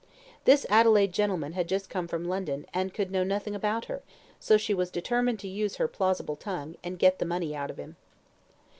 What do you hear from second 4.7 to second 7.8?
was determined to use her plausible tongue, and get the money out of